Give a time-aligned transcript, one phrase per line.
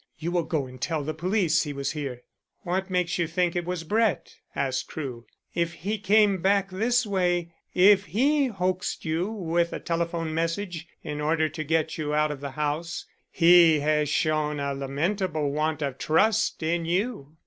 [0.17, 2.23] "You will go and tell the police he was here."
[2.63, 5.27] "What makes you think it was Brett?" asked Crewe.
[5.53, 11.21] "If he came back this way if he hoaxed you with a telephone message in
[11.21, 15.99] order to get you out of the house he has shown a lamentable want of
[15.99, 17.37] trust in you."